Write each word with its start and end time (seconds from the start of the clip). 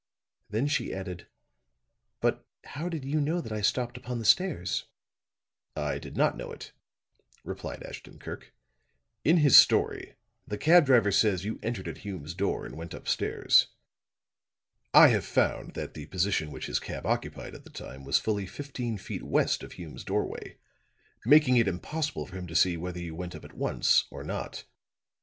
Then 0.49 0.65
she 0.65 0.91
added: 0.95 1.27
"But 2.21 2.47
how 2.63 2.89
did 2.89 3.05
you 3.05 3.21
know 3.21 3.39
that 3.39 3.51
I 3.51 3.61
stopped 3.61 3.97
upon 3.97 4.17
the 4.17 4.25
stairs?" 4.25 4.85
"I 5.75 5.99
did 5.99 6.17
not 6.17 6.35
know 6.35 6.51
it," 6.51 6.71
replied 7.43 7.83
Ashton 7.83 8.17
Kirk. 8.17 8.51
"In 9.23 9.37
his 9.37 9.59
story 9.59 10.15
the 10.47 10.57
cab 10.57 10.87
driver 10.87 11.11
says 11.11 11.45
you 11.45 11.59
entered 11.61 11.87
at 11.87 11.99
Hume's 11.99 12.33
door 12.33 12.65
and 12.65 12.75
went 12.75 12.95
upstairs. 12.95 13.67
I 14.91 15.09
have 15.09 15.23
found 15.23 15.75
that 15.75 15.93
the 15.93 16.07
position 16.07 16.49
which 16.49 16.65
his 16.65 16.79
cab 16.79 17.05
occupied 17.05 17.53
at 17.53 17.63
the 17.63 17.69
time 17.69 18.03
was 18.03 18.17
fully 18.17 18.47
fifteen 18.47 18.97
feet 18.97 19.21
west 19.21 19.61
of 19.61 19.73
Hume's 19.73 20.03
doorway, 20.03 20.57
making 21.27 21.57
it 21.57 21.67
impossible 21.67 22.25
for 22.25 22.35
him 22.35 22.47
to 22.47 22.55
see 22.55 22.75
whether 22.75 22.99
you 22.99 23.13
went 23.13 23.35
up 23.35 23.45
at 23.45 23.53
once, 23.53 24.05
or 24.09 24.23
not. 24.23 24.63